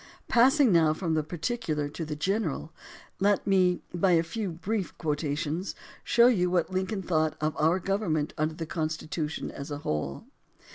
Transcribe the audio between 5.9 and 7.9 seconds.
show you what Lincoln thought of our